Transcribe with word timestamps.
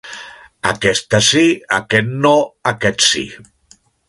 Aquesta 0.69 1.19
sí, 1.27 1.43
aquest 1.81 2.11
no, 2.27 2.35
aquest 2.73 3.07
sí. 3.13 3.27